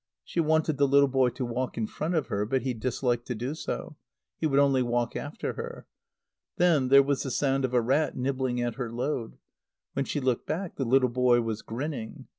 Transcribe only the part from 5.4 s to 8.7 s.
her. Then there was the sound of a rat nibbling